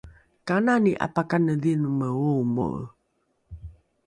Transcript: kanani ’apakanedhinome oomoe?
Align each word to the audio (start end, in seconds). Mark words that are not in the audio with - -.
kanani 0.47 0.91
’apakanedhinome 1.05 2.07
oomoe? 2.21 2.83